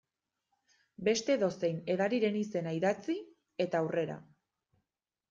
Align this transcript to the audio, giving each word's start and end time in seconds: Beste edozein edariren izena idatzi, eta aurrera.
Beste 1.07 1.35
edozein 1.39 1.77
edariren 1.95 2.39
izena 2.39 2.73
idatzi, 2.79 3.19
eta 3.67 3.83
aurrera. 3.85 4.17